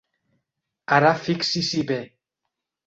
Ara 0.97 1.11
fixi-s'hi 1.29 1.87
bé. 1.93 2.03